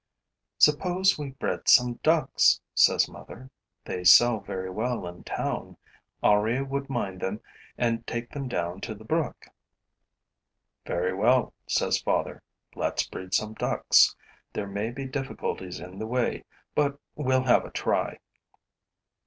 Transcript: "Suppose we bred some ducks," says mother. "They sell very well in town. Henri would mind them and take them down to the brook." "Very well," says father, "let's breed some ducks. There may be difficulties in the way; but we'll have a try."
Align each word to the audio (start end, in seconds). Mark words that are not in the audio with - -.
"Suppose 0.57 1.19
we 1.19 1.29
bred 1.29 1.69
some 1.69 1.99
ducks," 2.01 2.59
says 2.73 3.07
mother. 3.07 3.51
"They 3.85 4.03
sell 4.03 4.39
very 4.39 4.71
well 4.71 5.05
in 5.05 5.23
town. 5.23 5.77
Henri 6.23 6.63
would 6.63 6.89
mind 6.89 7.21
them 7.21 7.39
and 7.77 8.07
take 8.07 8.31
them 8.31 8.47
down 8.47 8.81
to 8.81 8.95
the 8.95 9.03
brook." 9.03 9.45
"Very 10.87 11.13
well," 11.13 11.53
says 11.67 12.01
father, 12.01 12.41
"let's 12.73 13.07
breed 13.07 13.35
some 13.35 13.53
ducks. 13.53 14.15
There 14.53 14.65
may 14.65 14.89
be 14.89 15.05
difficulties 15.05 15.79
in 15.79 15.99
the 15.99 16.07
way; 16.07 16.45
but 16.73 16.99
we'll 17.15 17.43
have 17.43 17.63
a 17.63 17.69
try." 17.69 18.17